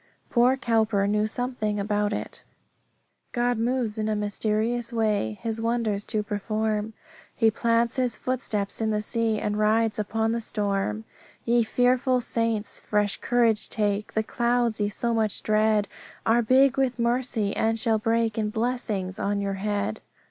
[0.31, 2.43] Poor Cowper knew something about it
[3.33, 6.93] "God moves in a mysterious way His wonders to perform;
[7.35, 11.03] He plants His footsteps in the sea, And rides upon the storm.
[11.45, 15.87] "Ye fearful saints, fresh courage take, The clouds ye so much dread
[16.25, 20.01] Are big with mercy, and shall break In blessings on your head.